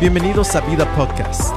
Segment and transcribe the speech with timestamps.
[0.00, 1.52] Bienvenidos a Vida Podcast.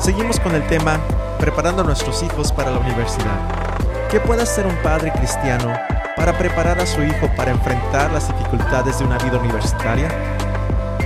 [0.00, 1.00] Seguimos con el tema
[1.40, 4.08] Preparando a nuestros hijos para la universidad.
[4.08, 5.74] ¿Qué puede hacer un padre cristiano
[6.16, 10.08] para preparar a su hijo para enfrentar las dificultades de una vida universitaria?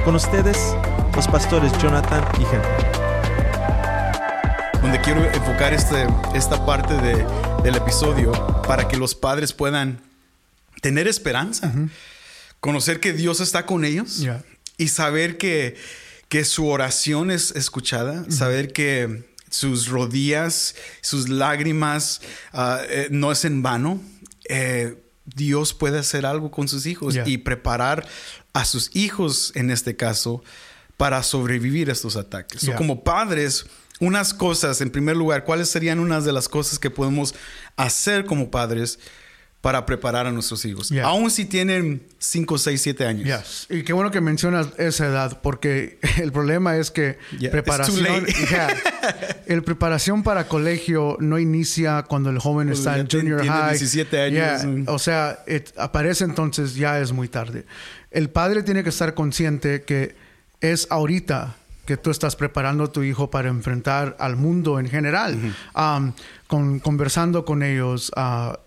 [0.04, 0.74] Con ustedes,
[1.16, 2.84] los pastores Jonathan y Henry.
[4.82, 7.26] Donde quiero enfocar este, esta parte de,
[7.62, 8.32] del episodio
[8.66, 10.00] para que los padres puedan
[10.82, 11.72] tener esperanza,
[12.60, 14.42] conocer que Dios está con ellos Yeah.
[14.76, 15.76] y saber que,
[16.32, 22.22] que su oración es escuchada, saber que sus rodillas, sus lágrimas
[22.54, 24.00] ah, eh, no es en vano.
[24.48, 24.96] Eh,
[25.26, 27.28] Dios puede hacer algo con sus hijos Yeah.
[27.28, 28.08] y preparar
[28.54, 30.42] a sus hijos, en este caso,
[30.96, 32.62] para sobrevivir a estos ataques.
[32.62, 33.66] So, como padres,
[34.00, 37.34] unas cosas, en primer lugar, ¿cuáles serían unas de las cosas que podemos
[37.76, 38.98] hacer como padres
[39.62, 40.90] para preparar a nuestros hijos?
[40.90, 41.06] Yeah.
[41.06, 43.24] Aún si tienen 5, 6, 7 años.
[43.26, 43.66] Yes.
[43.70, 48.26] Y qué bueno que mencionas esa edad, porque el problema es que Yeah, preparación.
[48.50, 48.76] Yeah.
[49.46, 53.70] el preparación para colegio no inicia cuando el joven Cuando está en junior tiene high.
[53.78, 54.84] 17 años, mm.
[54.88, 57.64] O sea, it- aparece entonces ya es muy tarde.
[58.10, 60.14] El padre tiene que estar consciente que
[60.60, 65.36] es ahorita que tú estás preparando a tu hijo para enfrentar al mundo en general,
[65.74, 66.12] Um,
[66.46, 68.12] con, conversando con ellos,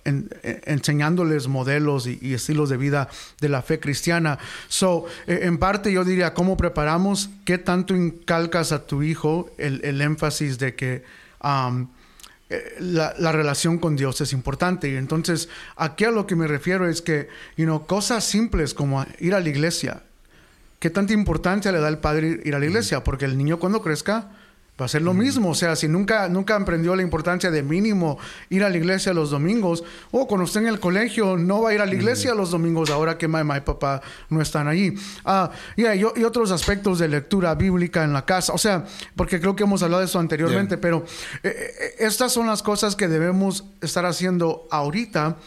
[0.03, 3.07] en- en- enseñándoles modelos y, y estilos de vida
[3.39, 4.37] de la fe cristiana.
[4.67, 7.29] So, eh, en parte yo diría, ¿cómo preparamos?
[7.45, 11.03] ¿Qué tanto incalcas a tu hijo el, el énfasis de que...
[11.43, 11.87] um,
[12.49, 14.87] eh, la, la relación con Dios es importante.
[14.89, 19.03] Y entonces, aquí a lo que me refiero es que, you know, cosas simples como
[19.19, 20.03] ir a la iglesia.
[20.85, 23.03] ¿Qué tanta importancia le da el padre ir a la iglesia?
[23.03, 24.29] Porque el niño cuando crezca
[24.79, 25.49] va a ser lo mismo.
[25.49, 28.19] O sea, si nunca, nunca aprendió la importancia de mínimo
[28.51, 31.73] ir a la iglesia los domingos, o cuando esté en el colegio no va a
[31.73, 34.93] ir a la iglesia los domingos ahora que mamá y papá no están allí.
[35.25, 38.53] Ah, yeah, y, y otros aspectos de lectura bíblica en la casa.
[38.53, 40.81] O sea, porque creo que hemos hablado de eso anteriormente, Yeah.
[40.81, 41.03] pero
[41.41, 45.37] eh, eh, estas son las cosas que debemos estar haciendo ahorita.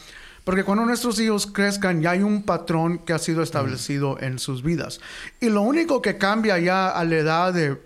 [0.48, 4.62] Porque cuando nuestros hijos crezcan ya hay un patrón que ha sido establecido en sus
[4.62, 4.98] vidas.
[5.42, 7.76] Y lo único que cambia ya a la edad de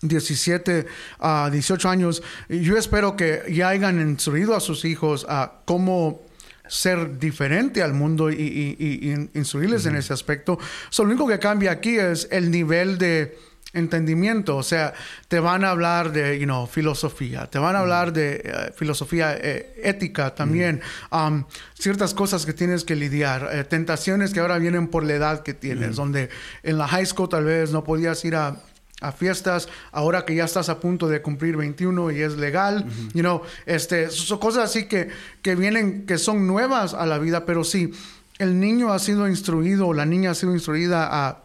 [0.00, 0.86] 17
[1.18, 6.22] a 18 años, yo espero que ya hayan instruido a sus hijos a cómo
[6.66, 10.58] ser diferente al mundo y, y- y- y instruirles en ese aspecto.
[10.88, 13.38] So, lo único que cambia aquí es el nivel de
[13.74, 14.94] entendimiento, o sea,
[15.28, 19.36] te van a hablar de, you know, filosofía, te van a hablar de eh, filosofía
[19.36, 20.80] eh, ética también,
[21.12, 25.42] um, ciertas cosas que tienes que lidiar, eh, tentaciones que ahora vienen por la edad
[25.42, 26.30] que tienes, donde
[26.62, 28.56] en la high school tal vez no podías ir a
[29.00, 33.20] a fiestas, ahora que ya estás a punto de cumplir 21 y es legal, you
[33.20, 35.08] know, este, son cosas así que,
[35.42, 37.92] que vienen, que son nuevas a la vida, pero sí,
[38.38, 41.43] el niño ha sido instruido, la niña ha sido instruida a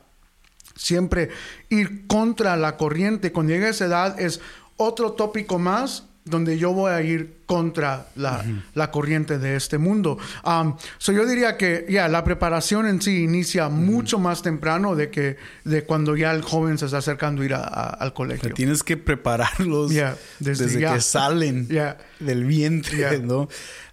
[0.80, 1.30] siempre
[1.70, 3.32] ir contra la corriente.
[3.32, 4.40] Cuando llega esa edad es
[4.78, 8.46] otro tópico más donde yo voy a ir contra la,
[8.76, 10.20] la corriente de este mundo.
[10.46, 15.10] Um, so yo diría que ya la preparación en sí inicia mucho más temprano de
[15.10, 18.14] que de cuando ya el joven se está acercando a ir a- a- al O
[18.14, 18.44] colegio.
[18.50, 20.94] sea, tienes que prepararlos Yeah, desde, desde ya.
[20.94, 21.98] que salen Yeah.
[22.20, 23.18] del vientre, Yeah.
[23.18, 23.48] ¿no?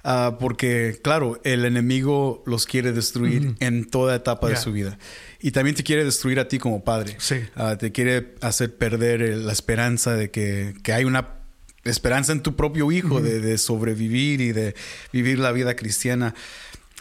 [0.05, 4.63] Ah, porque, claro, el enemigo los quiere destruir en toda etapa de Yeah.
[4.63, 4.99] su vida.
[5.41, 7.17] Y también te quiere destruir a ti como padre.
[7.19, 7.37] Sí.
[7.57, 11.36] Ah, te quiere hacer perder la esperanza de que, que hay una
[11.91, 14.75] esperanza en tu propio hijo de, de sobrevivir y de
[15.13, 16.35] vivir la vida cristiana.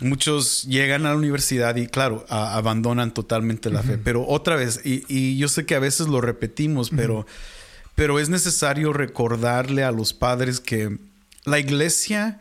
[0.01, 3.97] Muchos llegan a la universidad y, claro, a- abandonan totalmente la fe.
[3.97, 7.25] Pero otra vez, y, y yo sé que a veces lo repetimos, pero,
[7.95, 10.97] pero es necesario recordarle a los padres que
[11.45, 12.39] la iglesia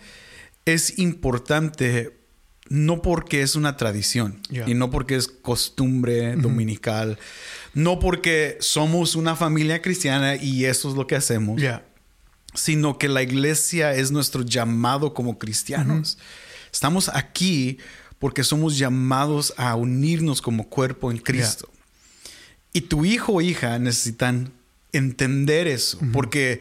[0.64, 2.16] es importante
[2.70, 4.64] no porque es una tradición Yeah.
[4.68, 7.18] y no porque es costumbre dominical,
[7.74, 11.84] no porque somos una familia cristiana y eso es lo que hacemos Yeah.
[12.54, 16.18] Sino que la iglesia es nuestro llamado como cristianos.
[16.72, 17.78] Estamos aquí
[18.18, 21.68] porque somos llamados a unirnos como cuerpo en Cristo.
[22.72, 24.52] Y tu hijo o hija necesitan
[24.92, 26.60] entender eso, porque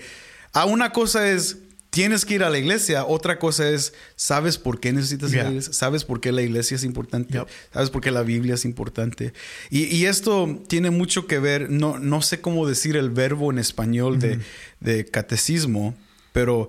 [0.52, 1.58] a una cosa es
[1.94, 5.44] tienes que ir a la iglesia, otra cosa es sabes por qué necesitas ir a
[5.44, 5.52] la Yeah.
[5.52, 7.48] iglesia, sabes por qué la iglesia es importante, Yep.
[7.72, 9.32] sabes por qué la Biblia es importante.
[9.70, 13.60] Y, y esto tiene mucho que ver, no, no sé cómo decir el verbo en
[13.60, 14.40] español de,
[14.80, 15.94] de catecismo,
[16.32, 16.68] pero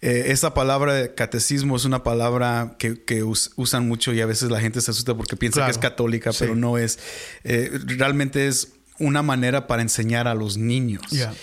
[0.00, 4.26] eh, esa palabra de catecismo es una palabra que, que us- usan mucho y a
[4.26, 5.66] veces la gente se asusta porque piensa Claro.
[5.68, 6.38] que es católica, Sí.
[6.40, 7.00] pero no es.
[7.44, 8.68] Eh, realmente es
[9.00, 11.02] una manera para enseñar a los niños.
[11.10, 11.34] Yeah.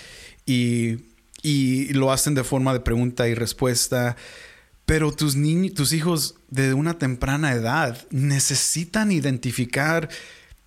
[0.46, 1.09] Y,
[1.42, 4.16] y lo hacen de forma de pregunta y respuesta.
[4.86, 10.08] Pero tus niños, tus hijos de una temprana edad necesitan identificar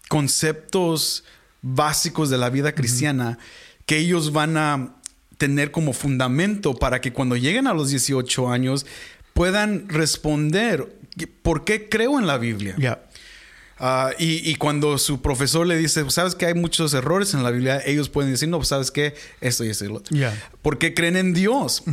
[0.07, 1.23] conceptos
[1.61, 3.37] básicos de la vida cristiana
[3.85, 4.95] que ellos van a
[5.37, 8.85] tener como fundamento para que cuando lleguen a los 18 años
[9.33, 10.95] puedan responder
[11.41, 12.75] por qué creo en la Biblia.
[13.79, 17.51] Ah, y, y cuando su profesor le dice, sabes que hay muchos errores en la
[17.51, 20.15] Biblia, ellos pueden decir, no, pues sabes que esto y esto y lo otro.
[20.15, 20.33] Ya.
[20.61, 21.83] ¿Por qué creen en Dios?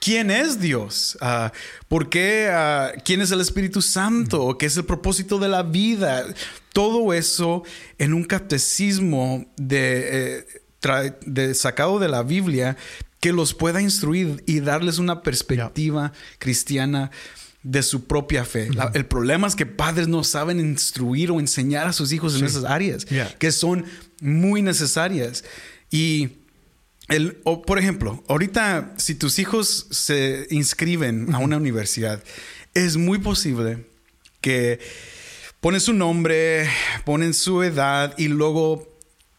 [0.00, 1.18] ¿Quién es Dios?
[1.20, 1.52] Ah,
[1.88, 2.48] ¿Por qué?
[2.50, 4.56] ah, ¿Quién es el Espíritu Santo?
[4.58, 6.24] ¿Qué es el propósito de la vida?
[6.72, 7.64] Todo eso
[7.98, 10.44] en un catecismo de,
[10.82, 12.76] eh, de sacado de la Biblia
[13.20, 17.10] que los pueda instruir y darles una perspectiva cristiana
[17.62, 18.70] de su propia fe.
[18.72, 22.46] La- el problema es que padres no saben instruir o enseñar a sus hijos en
[22.46, 23.06] esas áreas
[23.38, 23.84] que son
[24.20, 25.44] muy necesarias.
[25.90, 26.30] Y
[27.08, 32.22] el, o, por ejemplo, ahorita si tus hijos se inscriben a una universidad,
[32.72, 33.84] es muy posible
[34.40, 34.78] que
[35.60, 36.66] ponen su nombre,
[37.04, 38.88] ponen su edad y luego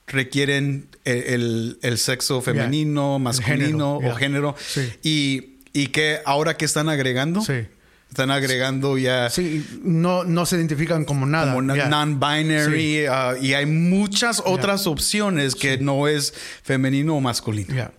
[0.07, 4.15] requieren el, el- el sexo femenino, masculino género, o yeah.
[4.15, 4.56] género.
[4.59, 4.89] Sí.
[5.01, 7.65] Y, y que ahora que están agregando, Sí.
[8.11, 11.53] Están agregando ya Sí, no, no se identifican como nada.
[11.53, 17.89] como non-binary uh, y hay muchas otras opciones que no es femenino o masculino.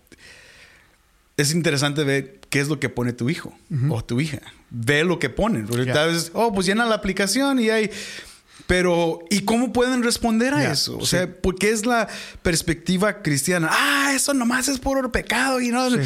[1.39, 3.57] Es interesante ver qué es lo que pone tu hijo
[3.89, 4.41] o tu hija.
[4.69, 5.67] Ve lo que ponen.
[5.67, 7.91] Vez, oh, pues llena la aplicación y hay...
[8.67, 10.99] Pero, ¿y cómo pueden responder a eso?
[10.99, 11.17] O sí.
[11.17, 12.07] sea, porque es la
[12.43, 13.69] perspectiva cristiana.
[13.71, 15.91] Ah, eso nomás es por pecado y no...
[15.91, 15.97] Sí.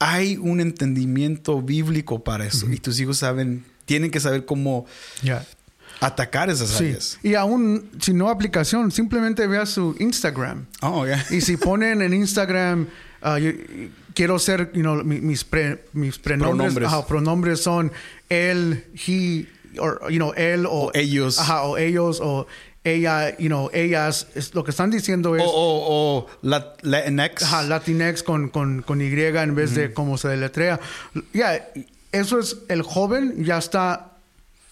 [0.00, 2.70] Hay un entendimiento bíblico para eso.
[2.70, 4.86] Y tus hijos saben, tienen que saber cómo
[6.00, 6.84] atacar esas Sí.
[6.84, 7.18] áreas.
[7.22, 10.66] Y aún si no aplicación, simplemente vea su Instagram.
[10.82, 11.24] Oh, ya.
[11.30, 12.86] Y si ponen en Instagram,
[13.20, 13.50] ah, yo-
[14.14, 16.88] quiero ser, you know, mi- mis, pre- mis pronombres, Pronombres.
[16.88, 17.90] ajá, pronombres son
[18.28, 19.46] él, he,
[19.80, 21.38] or, you know, él o, O ellos.
[21.40, 22.46] Ajá, o ellos o
[22.84, 24.28] ella, you know, ellas.
[24.34, 27.42] Es, lo que están diciendo es O, o, o la, Latinx.
[27.42, 30.80] ajá, Latinx con, con, con Y en vez de como se deletrea.
[31.32, 31.68] Ya,
[32.12, 34.12] eso es, el joven ya está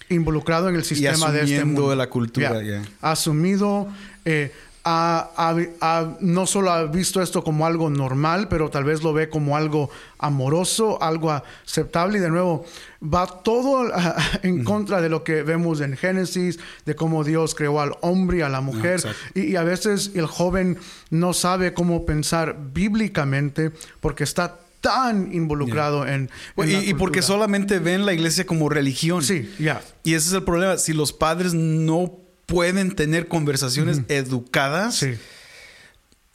[0.08, 1.94] involucrado en el sistema de este mundo.
[1.94, 2.80] la cultura, Ya.
[2.80, 2.82] ya.
[3.00, 3.88] Asumido,
[4.24, 4.52] eh,
[4.88, 9.12] ha- ha- ha- no solo ha visto esto como algo normal, pero tal vez lo
[9.12, 12.18] ve como algo amoroso, algo aceptable.
[12.18, 12.64] Y de nuevo,
[13.02, 17.80] va todo ah, en contra de lo que vemos en Génesis, de cómo Dios creó
[17.80, 18.94] al hombre y a la mujer.
[19.00, 19.18] exacto.
[19.34, 20.78] y, y a veces el joven
[21.10, 27.20] no sabe cómo pensar bíblicamente porque está tan involucrado en, en y, la y porque
[27.22, 29.24] solamente ven la iglesia como religión.
[29.24, 29.82] Sí, ya.
[30.04, 30.76] Y ese es el problema.
[30.76, 35.14] Si los padres no pueden tener conversaciones educadas, Sí.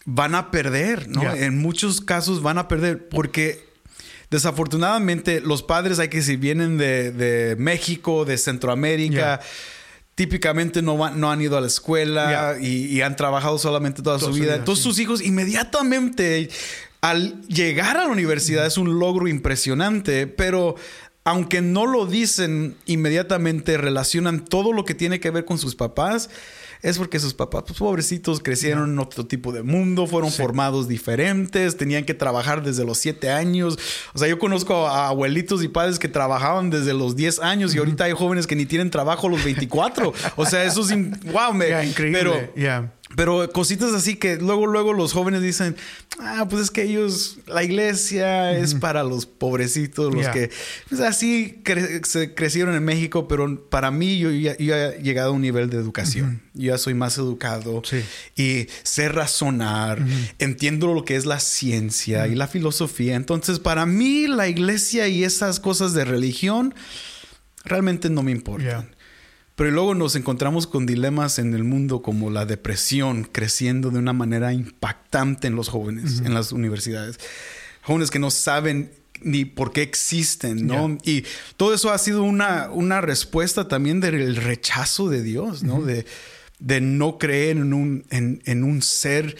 [0.05, 1.33] van a perder, ¿no?
[1.33, 3.63] En muchos casos van a perder porque
[4.29, 9.41] desafortunadamente los padres, hay que decir, vienen de, de México, de Centroamérica.
[10.15, 14.19] Típicamente no, van- no han ido a la escuela y, y han trabajado solamente toda,
[14.19, 14.45] su vida.
[14.45, 14.89] vida, Entonces sí.
[14.89, 16.49] sus hijos inmediatamente
[17.01, 20.75] al llegar a la universidad es un logro impresionante, pero
[21.23, 26.29] aunque no lo dicen inmediatamente, relacionan todo lo que tiene que ver con sus papás.
[26.81, 31.77] Es porque sus papás, pues, pobrecitos, crecieron en otro tipo de mundo, fueron formados diferentes,
[31.77, 33.77] tenían que trabajar desde los 7 años.
[34.15, 37.77] O sea, yo conozco a abuelitos y padres que trabajaban desde los 10 años y
[37.77, 40.11] ahorita hay jóvenes que ni tienen trabajo a los 24.
[40.35, 40.89] o sea, eso es...
[41.31, 41.53] ¡Wow!
[41.53, 42.17] Me, increíble.
[42.17, 42.51] Pero.
[43.15, 45.75] Pero cositas así que luego, luego los jóvenes dicen,
[46.19, 50.49] ah, pues es que ellos, la iglesia es para los pobrecitos, los que,
[50.89, 55.01] pues así cre- se crecieron en México, pero para mí yo ya, yo ya he
[55.01, 56.41] llegado a un nivel de educación.
[56.53, 58.01] Yo ya soy más educado Sí.
[58.35, 60.03] y sé razonar,
[60.39, 63.15] entiendo lo que es la ciencia y la filosofía.
[63.15, 66.73] Entonces, para mí la iglesia y esas cosas de religión
[67.63, 68.95] realmente no me importan.
[69.61, 74.11] Pero luego nos encontramos con dilemas en el mundo como la depresión creciendo de una
[74.11, 77.19] manera impactante en los jóvenes, en las universidades.
[77.83, 78.91] Jóvenes que no saben
[79.21, 80.97] ni por qué existen, ¿no?
[81.03, 81.25] Y
[81.57, 85.83] todo eso ha sido una, una respuesta también del rechazo de Dios, ¿no?
[85.83, 86.07] de,
[86.57, 89.37] de no creer en un, en, en un ser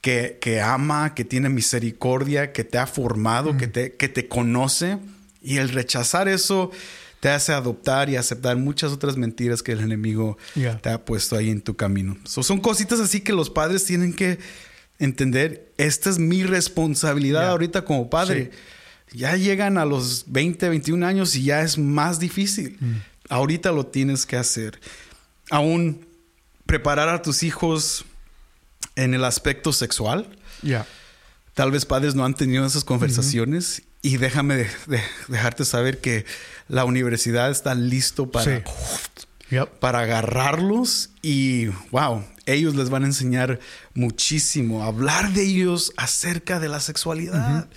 [0.00, 4.98] que, que ama, que tiene misericordia, que te ha formado, que, te, que te conoce.
[5.42, 6.70] Y el rechazar eso
[7.24, 10.36] te hace adoptar y aceptar muchas otras mentiras que el enemigo
[10.82, 12.18] te ha puesto ahí en tu camino.
[12.24, 14.38] So, son cositas así que los padres tienen que
[14.98, 15.72] entender.
[15.78, 18.50] Esta es mi responsabilidad ahorita como padre.
[19.10, 22.76] Ya llegan a los 20, 21 años y ya es más difícil.
[22.78, 22.96] Mm.
[23.30, 24.78] Ahorita lo tienes que hacer.
[25.48, 26.06] Aún
[26.66, 28.04] preparar a tus hijos
[28.96, 30.28] en el aspecto sexual.
[30.60, 30.86] Ya.
[31.54, 36.24] Tal vez padres no han tenido esas conversaciones y déjame de- de- dejarte saber que
[36.68, 38.62] la universidad está listo para Sí.
[39.80, 43.60] Para agarrarlos y, wow, ellos les van a enseñar
[43.94, 47.68] muchísimo, hablar de ellos acerca de la sexualidad.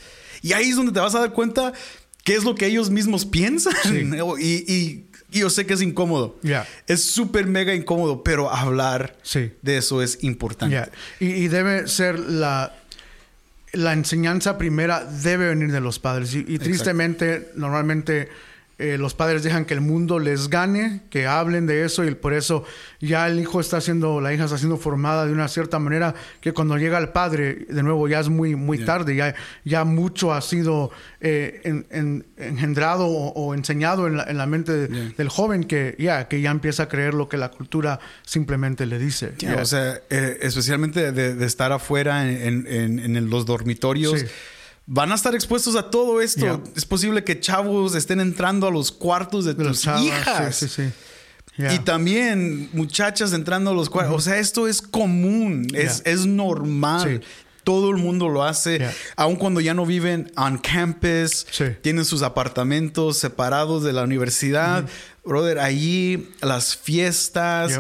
[0.41, 1.74] Y ahí es donde te vas a dar cuenta
[2.24, 3.74] qué es lo que ellos mismos piensan.
[4.39, 6.39] Y, y- y yo sé que es incómodo.
[6.41, 6.65] Yeah.
[6.88, 9.51] Es súper mega incómodo, pero hablar Sí.
[9.62, 10.89] de eso es importante.
[11.19, 12.74] Y debe ser la,
[13.77, 16.34] la enseñanza primera debe venir de los padres.
[16.34, 18.29] Y, y tristemente, normalmente
[18.79, 22.34] eh, los padres dejan que el mundo les gane, que hablen de eso y por
[22.34, 22.63] eso
[23.01, 26.53] ya el hijo está siendo, la hija está siendo formada de una cierta manera que
[26.53, 29.34] cuando llega el padre, de nuevo ya es muy, muy tarde, ya,
[29.65, 30.91] ya mucho ha sido
[31.22, 35.12] eh, en- en- engendrado o, o enseñado en la, en la mente de- Yeah.
[35.17, 39.00] del joven que ya, que ya empieza a creer lo que la cultura simplemente le
[39.00, 39.34] dice.
[39.60, 44.19] O sea, eh, especialmente de, de estar afuera en, en- en- en los dormitorios.
[44.19, 44.25] Sí.
[44.89, 46.63] Van a estar expuestos a todo esto.
[46.75, 50.56] Es posible que chavos estén entrando a los cuartos de, tus hijas.
[50.56, 50.94] Sí, sí, sí.
[51.58, 54.15] Y también muchachas entrando a los cuartos.
[54.15, 57.22] O sea, esto es común, es, es normal.
[57.65, 61.46] Todo el mundo lo hace, aun cuando ya no viven on campus,
[61.82, 64.86] tienen sus apartamentos separados de la universidad.
[65.25, 67.77] Brother, allí las fiestas.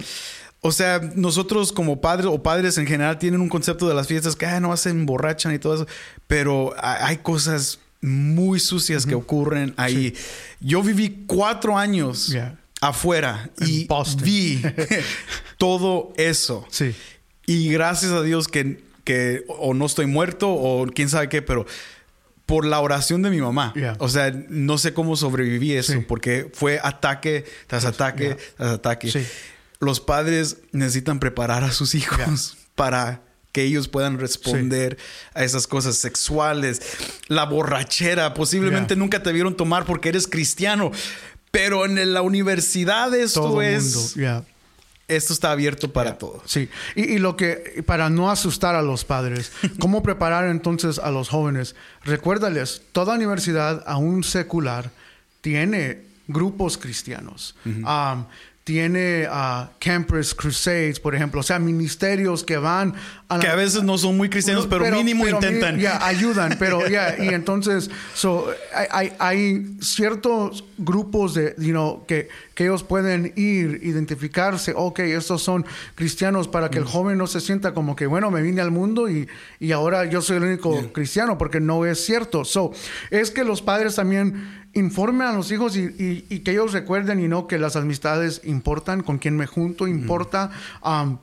[0.61, 4.35] O sea, nosotros como padres o padres en general tienen un concepto de las fiestas
[4.35, 5.87] que ah, no se emborrachan y todo eso,
[6.27, 10.13] pero ha- hay cosas muy sucias que ocurren ahí.
[10.59, 12.57] Yo viví cuatro años Yeah.
[12.81, 14.23] afuera En y Boston.
[14.23, 14.61] vi
[15.57, 16.65] todo eso.
[16.69, 16.95] Sí.
[17.45, 21.65] Y gracias a Dios que, que o no estoy muerto o quién sabe qué, pero
[22.45, 23.73] por la oración de mi mamá.
[23.75, 23.95] Yeah.
[23.99, 25.99] O sea, no sé cómo sobreviví eso Sí.
[26.07, 29.11] porque fue ataque tras ataque tras ataque.
[29.11, 29.19] Sí.
[29.79, 34.97] Los padres necesitan preparar a sus hijos para que ellos puedan responder
[35.33, 36.81] a esas cosas sexuales.
[37.27, 38.99] La borrachera, posiblemente Yeah.
[38.99, 40.91] nunca te vieron tomar porque eres cristiano,
[41.51, 44.15] pero en la universidad esto Todo es
[45.07, 46.41] esto está abierto para todos.
[46.45, 51.11] Sí, y, y lo que, para no asustar a los padres, ¿cómo preparar entonces a
[51.11, 51.75] los jóvenes?
[52.03, 54.91] Recuérdales, toda universidad, aún secular,
[55.41, 57.55] tiene grupos cristianos.
[57.65, 58.25] Um,
[58.67, 62.93] tiene ah, Campus Crusades, por ejemplo, o sea, ministerios que van
[63.29, 65.79] a la- Que a veces no son muy cristianos, pero, mínimo pero mi- intentan.
[65.79, 68.49] Ya, ayudan, pero ya, y entonces, so,
[68.91, 75.41] hay, hay, ciertos grupos de, you know, que, que ellos pueden ir, identificarse, ok, estos
[75.43, 76.71] son cristianos, para Mm.
[76.71, 79.29] que el joven no se sienta como que, bueno, me vine al mundo y,
[79.61, 82.43] y ahora yo soy el único cristiano, porque no es cierto.
[82.43, 82.73] So,
[83.11, 87.19] es que los padres también informen a los hijos y, y- y que ellos recuerden
[87.19, 90.51] y no que las amistades importan, con quien me junto importa.
[90.83, 91.17] um,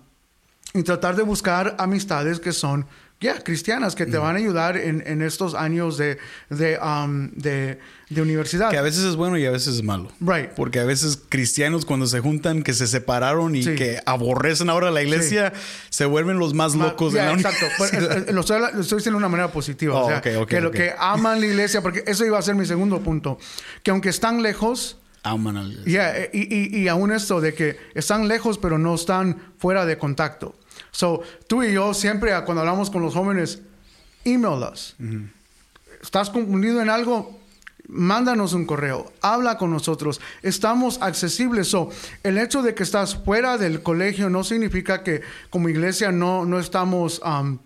[0.76, 2.84] y tratar de buscar amistades que son
[3.20, 6.18] ya cristianas, que te van a ayudar en, en estos años de,
[6.50, 7.78] de, um, de,
[8.10, 8.68] de universidad.
[8.70, 10.10] Que a veces es bueno y a veces es malo.
[10.20, 10.50] Right.
[10.50, 13.74] Porque a veces cristianos cuando se juntan, que se separaron y Sí.
[13.76, 15.54] que aborrecen ahora la iglesia,
[15.88, 17.66] se vuelven los más Ma- locos ya, de la exacto.
[17.78, 18.18] Pues, universidad.
[18.18, 19.94] eh, eh, lo, estoy, lo estoy diciendo de una manera positiva.
[19.94, 22.42] Oh, o sea, ok, ok, que lo que aman la iglesia, porque eso iba a
[22.42, 23.38] ser mi segundo punto.
[23.82, 25.92] Que aunque están lejos, Aman a la iglesia.
[25.92, 29.86] Ya, eh, y, y, y aún esto de que están lejos pero no están fuera
[29.86, 30.54] de contacto.
[30.94, 33.60] So, tú y yo siempre ah, cuando hablamos con los jóvenes,
[34.24, 34.94] email us.
[36.00, 37.40] ¿Estás confundido en algo?
[37.88, 41.66] Mándanos un correo, habla con nosotros, estamos accesibles.
[41.66, 41.90] So,
[42.22, 46.60] el hecho de que estás fuera del colegio no significa que como iglesia no, no
[46.60, 47.58] estamos um,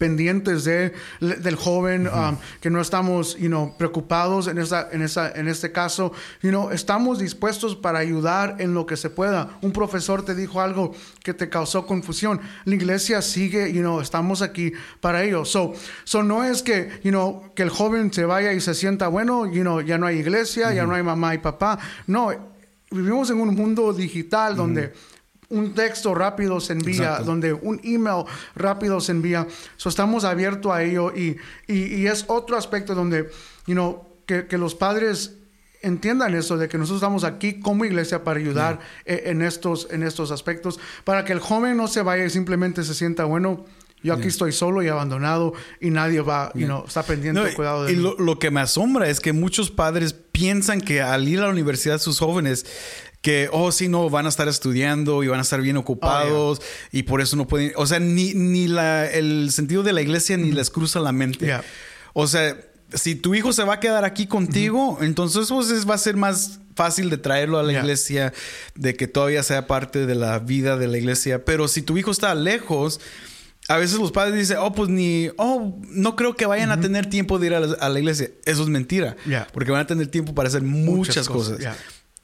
[0.00, 5.30] pendientes de, del joven, um, que no estamos you know, preocupados en, esa, en, esa,
[5.30, 6.12] en este caso.
[6.40, 9.58] You know, estamos dispuestos para ayudar en lo que se pueda.
[9.60, 12.40] Un profesor te dijo algo que te causó confusión.
[12.64, 15.44] La iglesia sigue, you know, estamos aquí para ello.
[15.44, 19.08] So, so no es que, you know, que el joven se vaya y se sienta,
[19.08, 21.78] bueno, you know, ya no hay iglesia, ya no hay mamá y papá.
[22.06, 22.30] No,
[22.90, 24.94] vivimos en un mundo digital donde
[25.50, 27.24] un texto rápido se envía, Exacto.
[27.24, 29.46] donde un email rápido se envía.
[29.76, 33.28] So, estamos abiertos a ello y, y, y es otro aspecto donde,
[33.66, 35.34] you know, que, que los padres
[35.82, 40.02] entiendan eso de que nosotros estamos aquí como iglesia para ayudar e- en, estos, en
[40.02, 43.64] estos aspectos, para que el joven no se vaya y simplemente se sienta, bueno,
[44.02, 47.52] yo aquí estoy solo y abandonado y nadie va, you know, está pendiente, No, y-
[47.54, 48.02] cuidado de y mí.
[48.02, 51.50] lo, lo que me asombra es que muchos padres piensan que al ir a la
[51.50, 52.64] universidad sus jóvenes
[53.22, 57.02] que, oh, sí, no, van a estar estudiando y van a estar bien ocupados y
[57.02, 60.52] por eso no pueden, o sea, ni, ni la, el sentido de la iglesia ni
[60.52, 61.44] les cruza la mente.
[61.44, 61.62] Yeah.
[62.14, 62.56] O sea,
[62.94, 66.16] si tu hijo se va a quedar aquí contigo, entonces pues, es- va a ser
[66.16, 67.80] más fácil de traerlo a la Yeah.
[67.82, 68.32] iglesia,
[68.74, 71.44] de que todavía sea parte de la vida de la iglesia.
[71.44, 73.00] Pero si tu hijo está lejos,
[73.68, 77.06] a veces los padres dicen, oh, pues ni, oh, no creo que vayan a tener
[77.10, 78.30] tiempo de ir a la, a la iglesia.
[78.46, 79.14] Eso es mentira.
[79.26, 79.46] Yeah.
[79.52, 81.58] Porque van a tener tiempo para hacer muchas, cosas.
[81.58, 81.76] yeah.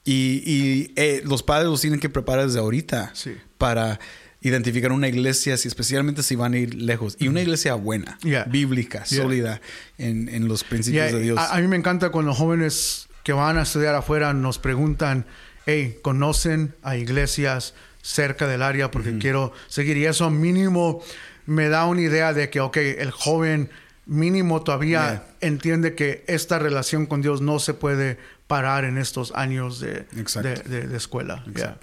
[0.06, 3.36] Y, y, eh, los padres los tienen que preparar desde ahorita Sí.
[3.58, 3.98] para
[4.40, 7.16] identificar una iglesia, si, especialmente si van a ir lejos.
[7.18, 8.44] Y una iglesia buena, Yeah.
[8.44, 9.22] bíblica, Yeah.
[9.22, 9.60] sólida
[9.98, 11.38] en, en los principios de Dios.
[11.38, 15.26] a- a mí me encanta cuando jóvenes que van a estudiar afuera nos preguntan,
[15.66, 18.92] hey, ¿conocen a iglesias cerca del área?
[18.92, 19.96] Porque quiero seguir.
[19.96, 21.02] Y eso mínimo
[21.46, 23.68] me da una idea de que, ok, el joven
[24.06, 29.80] mínimo todavía entiende que esta relación con Dios no se puede parar en estos años
[29.80, 31.44] de, de, de- de escuela.
[31.54, 31.76] Yeah.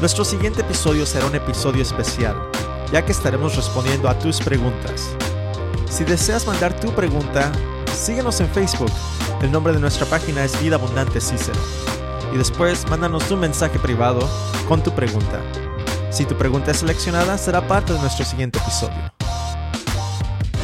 [0.00, 2.36] Nuestro siguiente episodio será un episodio especial,
[2.92, 5.08] ya que estaremos respondiendo a tus preguntas.
[5.88, 7.50] Si deseas mandar tu pregunta,
[7.94, 8.90] síguenos en Facebook.
[9.40, 11.58] El nombre de nuestra página es Vida Abundante Cícero.
[12.32, 14.28] Y después mándanos un mensaje privado
[14.68, 15.40] con tu pregunta.
[16.10, 19.12] Si tu pregunta es seleccionada, será parte de nuestro siguiente episodio.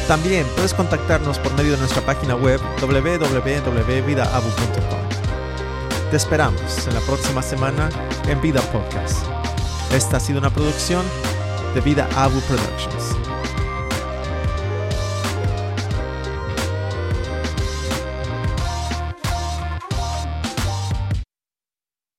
[0.07, 4.99] También puedes contactarnos por medio de nuestra página web www.vidaabu.com.
[6.09, 7.89] Te esperamos en la próxima semana
[8.27, 9.25] en Vida Podcast.
[9.93, 11.05] Esta ha sido una producción
[11.73, 13.20] de Vida Abu Productions.